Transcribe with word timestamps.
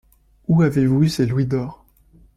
Où 0.47 0.63
avez-vous 0.63 1.03
eu 1.03 1.09
ces 1.09 1.27
louis 1.27 1.45
d’or? 1.45 1.85